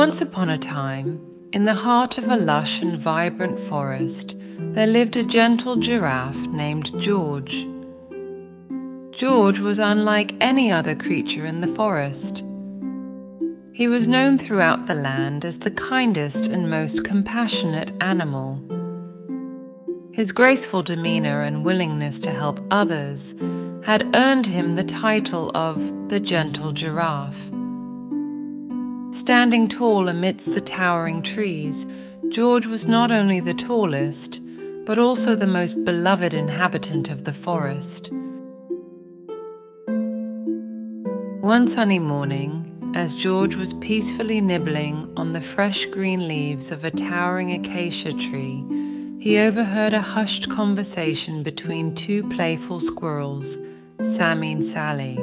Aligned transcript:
Once 0.00 0.22
upon 0.22 0.48
a 0.48 0.56
time, 0.56 1.20
in 1.52 1.66
the 1.66 1.74
heart 1.74 2.16
of 2.16 2.26
a 2.26 2.34
lush 2.34 2.80
and 2.80 2.98
vibrant 2.98 3.60
forest, 3.60 4.34
there 4.72 4.86
lived 4.86 5.14
a 5.14 5.22
gentle 5.22 5.76
giraffe 5.76 6.46
named 6.46 6.98
George. 6.98 7.66
George 9.10 9.58
was 9.58 9.78
unlike 9.78 10.32
any 10.40 10.72
other 10.72 10.94
creature 10.94 11.44
in 11.44 11.60
the 11.60 11.66
forest. 11.66 12.42
He 13.74 13.88
was 13.88 14.08
known 14.08 14.38
throughout 14.38 14.86
the 14.86 14.94
land 14.94 15.44
as 15.44 15.58
the 15.58 15.70
kindest 15.70 16.46
and 16.46 16.70
most 16.70 17.04
compassionate 17.04 17.92
animal. 18.00 18.58
His 20.14 20.32
graceful 20.32 20.82
demeanor 20.82 21.42
and 21.42 21.62
willingness 21.62 22.18
to 22.20 22.30
help 22.30 22.58
others 22.70 23.34
had 23.84 24.16
earned 24.16 24.46
him 24.46 24.76
the 24.76 24.82
title 24.82 25.50
of 25.54 26.08
the 26.08 26.20
Gentle 26.20 26.72
Giraffe. 26.72 27.49
Standing 29.12 29.66
tall 29.66 30.08
amidst 30.08 30.54
the 30.54 30.60
towering 30.60 31.22
trees, 31.22 31.84
George 32.28 32.66
was 32.66 32.86
not 32.86 33.10
only 33.10 33.40
the 33.40 33.52
tallest, 33.52 34.40
but 34.86 34.98
also 34.98 35.34
the 35.34 35.48
most 35.48 35.84
beloved 35.84 36.32
inhabitant 36.32 37.10
of 37.10 37.24
the 37.24 37.32
forest. 37.32 38.10
One 41.40 41.66
sunny 41.66 41.98
morning, 41.98 42.92
as 42.94 43.16
George 43.16 43.56
was 43.56 43.74
peacefully 43.74 44.40
nibbling 44.40 45.12
on 45.16 45.32
the 45.32 45.40
fresh 45.40 45.86
green 45.86 46.28
leaves 46.28 46.70
of 46.70 46.84
a 46.84 46.90
towering 46.90 47.52
acacia 47.52 48.12
tree, 48.12 48.64
he 49.18 49.38
overheard 49.38 49.92
a 49.92 50.00
hushed 50.00 50.48
conversation 50.50 51.42
between 51.42 51.96
two 51.96 52.28
playful 52.30 52.78
squirrels, 52.78 53.58
Sammy 54.02 54.52
and 54.52 54.64
Sally. 54.64 55.18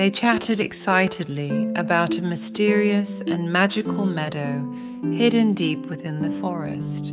They 0.00 0.10
chatted 0.10 0.60
excitedly 0.60 1.70
about 1.76 2.16
a 2.16 2.22
mysterious 2.22 3.20
and 3.20 3.52
magical 3.52 4.06
meadow 4.06 4.66
hidden 5.12 5.52
deep 5.52 5.84
within 5.90 6.22
the 6.22 6.30
forest. 6.30 7.12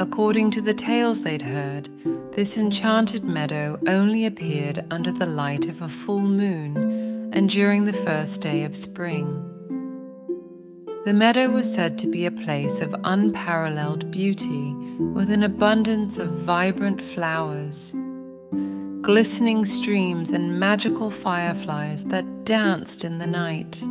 According 0.00 0.50
to 0.50 0.60
the 0.60 0.72
tales 0.72 1.22
they'd 1.22 1.42
heard, 1.42 1.88
this 2.32 2.58
enchanted 2.58 3.22
meadow 3.22 3.78
only 3.86 4.26
appeared 4.26 4.84
under 4.90 5.12
the 5.12 5.26
light 5.26 5.68
of 5.68 5.82
a 5.82 5.88
full 5.88 6.18
moon 6.18 7.30
and 7.32 7.48
during 7.48 7.84
the 7.84 7.92
first 7.92 8.42
day 8.42 8.64
of 8.64 8.74
spring. 8.74 9.24
The 11.04 11.12
meadow 11.12 11.48
was 11.48 11.72
said 11.72 11.96
to 11.98 12.08
be 12.08 12.26
a 12.26 12.32
place 12.32 12.80
of 12.80 12.96
unparalleled 13.04 14.10
beauty 14.10 14.74
with 14.98 15.30
an 15.30 15.44
abundance 15.44 16.18
of 16.18 16.26
vibrant 16.30 17.00
flowers 17.00 17.94
glistening 19.04 19.66
streams, 19.66 20.30
and 20.30 20.58
magical 20.58 21.10
fireflies 21.10 22.04
that 22.04 22.44
danced 22.46 23.04
in 23.04 23.18
the 23.18 23.26
night. 23.26 23.82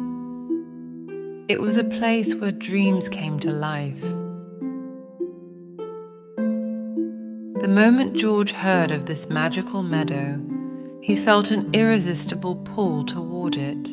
It 1.48 1.62
was 1.62 1.78
a 1.78 1.84
place 1.84 2.34
where 2.34 2.52
dreams 2.52 3.08
came 3.08 3.40
to 3.42 3.52
life. 3.52 4.02
The 7.62 7.68
moment 7.68 8.16
George 8.16 8.54
heard 8.54 8.90
of 8.90 9.06
this 9.06 9.30
magical 9.30 9.84
meadow, 9.84 10.42
he 11.00 11.16
felt 11.16 11.52
an 11.52 11.70
irresistible 11.74 12.56
pull 12.56 13.06
toward 13.06 13.56
it. 13.56 13.90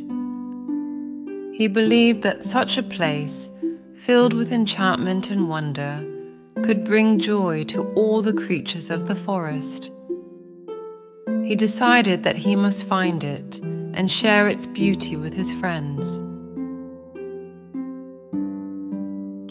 He 1.54 1.68
believed 1.68 2.22
that 2.22 2.44
such 2.44 2.78
a 2.78 2.82
place, 2.82 3.50
filled 3.94 4.32
with 4.32 4.52
enchantment 4.52 5.30
and 5.30 5.50
wonder, 5.50 6.02
could 6.62 6.82
bring 6.82 7.18
joy 7.18 7.64
to 7.64 7.82
all 7.92 8.22
the 8.22 8.32
creatures 8.32 8.88
of 8.88 9.06
the 9.06 9.14
forest 9.14 9.90
he 11.50 11.56
decided 11.56 12.22
that 12.22 12.36
he 12.36 12.54
must 12.54 12.84
find 12.84 13.24
it 13.24 13.58
and 13.58 14.08
share 14.08 14.46
its 14.46 14.68
beauty 14.68 15.16
with 15.16 15.34
his 15.34 15.52
friends. 15.52 16.06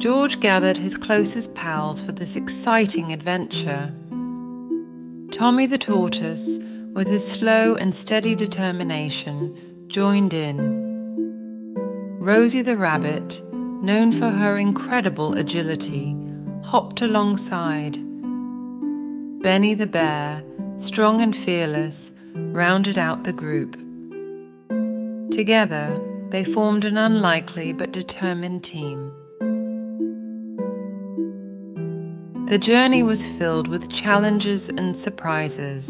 George 0.01 0.39
gathered 0.39 0.77
his 0.77 0.95
closest 0.95 1.53
pals 1.55 1.99
for 1.99 2.13
this 2.13 2.37
exciting 2.37 3.11
adventure. 3.11 3.93
Tommy 5.33 5.65
the 5.65 5.77
tortoise, 5.77 6.59
with 6.93 7.05
his 7.05 7.29
slow 7.29 7.75
and 7.75 7.93
steady 7.93 8.33
determination, 8.33 9.85
joined 9.89 10.33
in. 10.33 10.55
Rosie 12.17 12.61
the 12.61 12.77
rabbit, 12.77 13.41
known 13.83 14.13
for 14.13 14.29
her 14.29 14.57
incredible 14.57 15.37
agility, 15.37 16.15
hopped 16.63 17.01
alongside. 17.01 17.97
Benny 19.41 19.73
the 19.73 19.85
bear, 19.85 20.41
strong 20.79 21.21
and 21.21 21.35
fearless, 21.35 22.11
rounded 22.33 22.97
out 22.97 23.25
the 23.25 23.33
group. 23.33 23.73
Together, 25.31 26.01
they 26.29 26.43
formed 26.43 26.85
an 26.85 26.97
unlikely 26.97 27.73
but 27.73 27.91
determined 27.91 28.63
team. 28.63 29.11
The 32.47 32.57
journey 32.57 33.03
was 33.03 33.27
filled 33.27 33.67
with 33.67 33.91
challenges 33.91 34.69
and 34.69 34.97
surprises. 34.97 35.89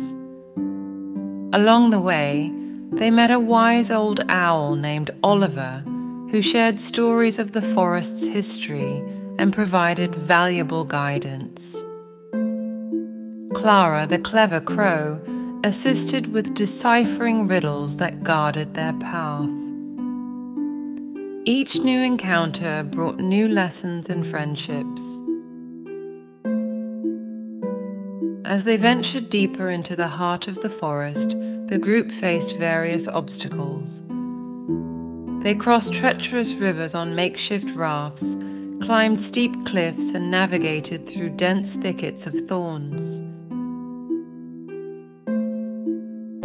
Along 1.54 1.92
the 1.92 2.02
way, 2.02 2.52
they 2.92 3.12
met 3.12 3.32
a 3.32 3.40
wise 3.40 3.92
old 3.92 4.22
owl 4.28 4.76
named 4.76 5.12
Oliver 5.24 5.84
who 6.32 6.42
shared 6.42 6.80
stories 6.80 7.38
of 7.38 7.52
the 7.52 7.62
forest's 7.62 8.26
history 8.26 9.04
and 9.38 9.54
provided 9.54 10.16
valuable 10.16 10.84
guidance. 10.84 11.84
Clara, 13.59 14.08
the 14.08 14.18
clever 14.18 14.62
crow, 14.62 15.20
assisted 15.66 16.31
with 16.31 16.53
deciphering 16.53 17.46
riddles 17.46 17.97
that 17.97 18.24
guarded 18.24 18.74
their 18.74 18.94
path. 18.94 19.50
Each 21.44 21.78
new 21.80 22.00
encounter 22.00 22.84
brought 22.84 23.19
new 23.19 23.50
lessons 23.50 24.08
and 24.08 24.25
friendships. 24.25 25.03
As 28.46 28.64
they 28.64 28.78
ventured 28.78 29.30
deeper 29.30 29.69
into 29.69 29.94
the 29.94 30.08
heart 30.08 30.48
of 30.48 30.62
the 30.62 30.69
forest, 30.69 31.31
the 31.68 31.80
group 31.80 32.12
faced 32.12 32.56
various 32.56 33.09
obstacles. 33.09 34.03
They 35.44 35.53
crossed 35.53 35.94
treacherous 35.94 36.53
rivers 36.53 36.96
on 36.96 37.14
makeshift 37.14 37.75
rafts, 37.75 38.38
climbed 38.81 39.19
steep 39.19 39.53
cliffs, 39.66 40.12
and 40.12 40.31
navigated 40.31 41.06
through 41.09 41.31
dense 41.31 41.74
thickets 41.74 42.25
of 42.25 42.48
thorns. 42.48 43.22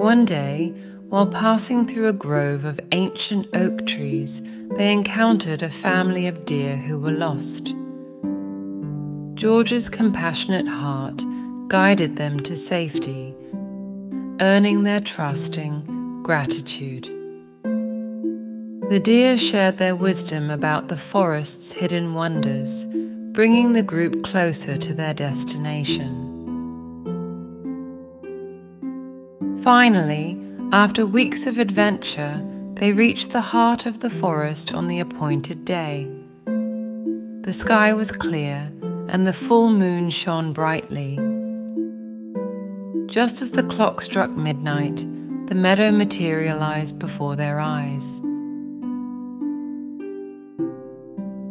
One 0.04 0.26
day, 0.26 0.68
while 1.08 1.26
passing 1.26 1.86
through 1.86 2.08
a 2.08 2.12
grove 2.12 2.66
of 2.66 2.78
ancient 2.92 3.46
oak 3.54 3.86
trees, 3.86 4.42
they 4.76 4.92
encountered 4.92 5.62
a 5.62 5.70
family 5.70 6.26
of 6.26 6.44
deer 6.44 6.76
who 6.76 6.98
were 6.98 7.10
lost. 7.10 7.74
George's 9.32 9.88
compassionate 9.88 10.68
heart 10.68 11.24
guided 11.68 12.16
them 12.16 12.38
to 12.40 12.54
safety, 12.54 13.34
earning 14.42 14.82
their 14.82 15.00
trusting 15.00 16.20
gratitude. 16.22 17.04
The 18.90 19.00
deer 19.02 19.38
shared 19.38 19.78
their 19.78 19.96
wisdom 19.96 20.50
about 20.50 20.88
the 20.88 20.98
forest's 20.98 21.72
hidden 21.72 22.12
wonders, 22.12 22.84
bringing 23.32 23.72
the 23.72 23.82
group 23.82 24.22
closer 24.22 24.76
to 24.76 24.92
their 24.92 25.14
destination. 25.14 26.23
Finally, 29.64 30.38
after 30.72 31.06
weeks 31.06 31.46
of 31.46 31.56
adventure, 31.56 32.38
they 32.74 32.92
reached 32.92 33.30
the 33.30 33.40
heart 33.40 33.86
of 33.86 34.00
the 34.00 34.10
forest 34.10 34.74
on 34.74 34.88
the 34.88 35.00
appointed 35.00 35.64
day. 35.64 36.06
The 36.44 37.52
sky 37.54 37.94
was 37.94 38.12
clear 38.12 38.70
and 39.08 39.26
the 39.26 39.32
full 39.32 39.70
moon 39.70 40.10
shone 40.10 40.52
brightly. 40.52 41.16
Just 43.06 43.40
as 43.40 43.52
the 43.52 43.62
clock 43.62 44.02
struck 44.02 44.30
midnight, 44.32 45.06
the 45.46 45.54
meadow 45.54 45.90
materialized 45.90 46.98
before 46.98 47.34
their 47.34 47.58
eyes. 47.58 48.20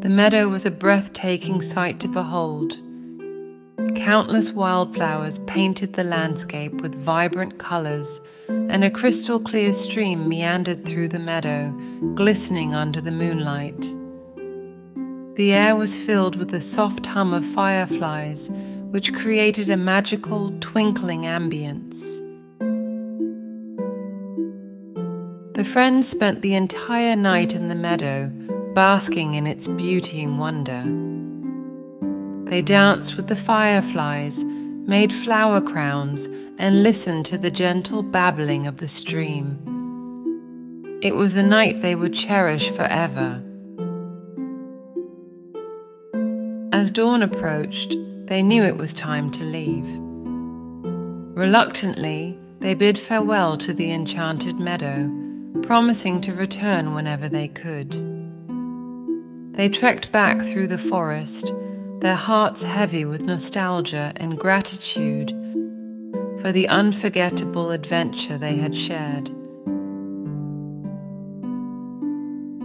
The 0.03 0.09
meadow 0.11 0.49
was 0.49 0.67
a 0.67 0.71
breathtaking 0.71 1.63
sight 1.63 1.99
to 2.01 2.07
behold 2.07 2.77
Countless 3.95 4.51
wildflowers 4.51 5.39
painted 5.39 5.93
the 5.93 6.03
landscape 6.03 6.81
with 6.81 6.93
vibrant 6.93 7.57
colors, 7.57 8.21
and 8.47 8.83
a 8.83 8.91
crystal 8.91 9.39
clear 9.39 9.73
stream 9.73 10.29
meandered 10.29 10.85
through 10.85 11.07
the 11.07 11.19
meadow, 11.19 11.71
glistening 12.13 12.75
under 12.75 13.01
the 13.01 13.11
moonlight. 13.11 13.81
The 15.35 15.53
air 15.53 15.75
was 15.75 15.97
filled 15.97 16.35
with 16.35 16.51
the 16.51 16.61
soft 16.61 17.05
hum 17.07 17.33
of 17.33 17.43
fireflies, 17.43 18.51
which 18.91 19.13
created 19.13 19.69
a 19.69 19.77
magical, 19.77 20.51
twinkling 20.59 21.23
ambience. 21.23 22.19
The 25.55 25.65
friends 25.65 26.07
spent 26.07 26.41
the 26.41 26.53
entire 26.53 27.15
night 27.15 27.55
in 27.55 27.69
the 27.69 27.75
meadow, 27.75 28.29
basking 28.75 29.33
in 29.33 29.47
its 29.47 29.67
beauty 29.67 30.23
and 30.23 30.37
wonder. 30.37 31.12
They 32.53 32.61
danced 32.61 33.17
with 33.17 33.29
the 33.29 33.35
fireflies, 33.35 34.44
made 34.44 35.11
flower 35.11 35.59
crowns, 35.59 36.27
and 36.59 36.83
listened 36.83 37.25
to 37.25 37.38
the 37.39 37.50
gentle 37.50 38.03
babbling 38.03 38.67
of 38.67 38.77
the 38.77 38.88
stream. 38.88 39.57
It 41.01 41.15
was 41.15 41.35
a 41.35 41.41
night 41.41 41.81
they 41.81 41.95
would 41.95 42.13
cherish 42.13 42.69
forever. 42.69 43.41
As 46.71 46.91
dawn 46.91 47.23
approached, 47.23 47.95
they 48.27 48.44
knew 48.44 48.61
it 48.61 48.77
was 48.77 48.94
time 48.94 49.31
to 49.31 49.44
leave. 49.44 49.88
Reluctantly, 51.35 52.38
they 52.59 52.75
bid 52.75 53.00
farewell 53.00 53.57
to 53.57 53.73
the 53.73 53.91
enchanted 53.91 54.59
meadow, 54.59 55.09
promising 55.63 56.21
to 56.21 56.33
return 56.33 56.94
whenever 56.94 57.27
they 57.27 57.47
could. 57.47 57.94
They 59.55 59.69
trekked 59.69 60.11
back 60.11 60.39
through 60.39 60.67
the 60.67 60.77
forest, 60.77 61.51
their 62.03 62.15
hearts 62.15 62.63
heavy 62.63 63.05
with 63.05 63.21
nostalgia 63.21 64.11
and 64.17 64.38
gratitude 64.38 65.29
for 66.41 66.51
the 66.51 66.67
unforgettable 66.67 67.71
adventure 67.71 68.38
they 68.38 68.57
had 68.57 68.75
shared. 68.75 69.29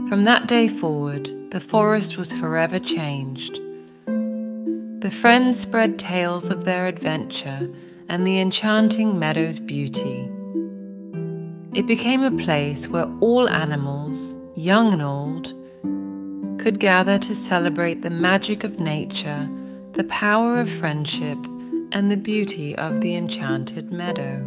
From 0.09 0.25
that 0.25 0.49
day 0.49 0.67
forward, 0.67 1.31
the 1.53 1.61
forest 1.61 2.19
was 2.19 2.33
forever 2.33 2.81
changed. 2.81 3.61
The 4.07 5.11
friends 5.13 5.61
spread 5.61 6.01
tales 6.01 6.51
of 6.51 6.65
their 6.65 6.89
adventure 6.89 7.73
and 8.09 8.27
the 8.27 8.41
enchanting 8.41 9.21
meadow's 9.21 9.61
beauty. 9.61 10.29
It 11.75 11.87
became 11.87 12.25
a 12.25 12.43
place 12.43 12.89
where 12.89 13.07
all 13.21 13.49
animals, 13.49 14.35
young 14.57 14.95
and 14.95 15.03
old, 15.03 15.55
could 16.69 16.81
gather 16.81 17.17
to 17.17 17.35
celebrate 17.35 18.03
the 18.03 18.11
magic 18.11 18.63
of 18.63 18.79
nature, 18.79 19.49
the 19.93 20.05
power 20.05 20.61
of 20.61 20.69
friendship, 20.69 21.39
and 21.93 22.11
the 22.11 22.17
beauty 22.19 22.77
of 22.77 23.01
the 23.01 23.17
enchanted 23.17 23.91
meadow. 23.91 24.47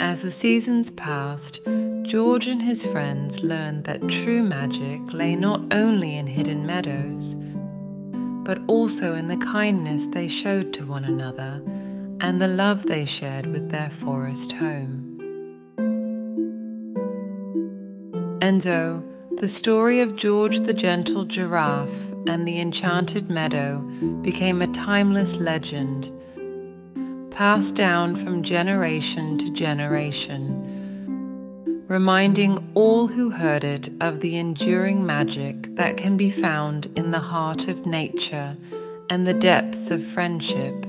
As 0.00 0.20
the 0.20 0.32
seasons 0.32 0.90
passed, 0.90 1.60
George 2.02 2.48
and 2.48 2.60
his 2.60 2.84
friends 2.84 3.40
learned 3.44 3.84
that 3.84 4.08
true 4.08 4.42
magic 4.42 5.00
lay 5.12 5.36
not 5.36 5.62
only 5.72 6.16
in 6.16 6.26
hidden 6.26 6.66
meadows, 6.66 7.36
but 8.44 8.58
also 8.66 9.14
in 9.14 9.28
the 9.28 9.36
kindness 9.36 10.06
they 10.06 10.26
showed 10.26 10.72
to 10.72 10.84
one 10.84 11.04
another 11.04 11.62
and 12.18 12.42
the 12.42 12.48
love 12.48 12.86
they 12.86 13.04
shared 13.04 13.46
with 13.46 13.70
their 13.70 13.90
forest 13.90 14.50
home. 14.50 15.20
And 18.42 18.60
so, 18.60 19.04
the 19.38 19.48
story 19.48 20.00
of 20.00 20.16
George 20.16 20.60
the 20.60 20.74
Gentle 20.74 21.24
Giraffe 21.24 22.12
and 22.26 22.46
the 22.46 22.60
Enchanted 22.60 23.30
Meadow 23.30 23.80
became 24.22 24.62
a 24.62 24.66
timeless 24.68 25.36
legend, 25.36 26.10
passed 27.30 27.74
down 27.74 28.16
from 28.16 28.42
generation 28.42 29.36
to 29.38 29.50
generation 29.50 30.74
reminding 31.88 32.72
all 32.74 33.06
who 33.06 33.30
heard 33.30 33.62
it 33.62 33.90
of 34.00 34.20
the 34.20 34.36
enduring 34.36 35.04
magic 35.04 35.74
that 35.76 35.96
can 35.96 36.16
be 36.16 36.30
found 36.30 36.86
in 36.96 37.10
the 37.10 37.18
heart 37.18 37.68
of 37.68 37.84
nature 37.84 38.56
and 39.10 39.26
the 39.26 39.34
depths 39.34 39.90
of 39.90 40.02
friendship 40.02 40.86